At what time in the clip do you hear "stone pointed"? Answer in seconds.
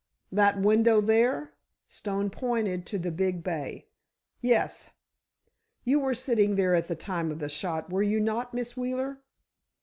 1.87-2.87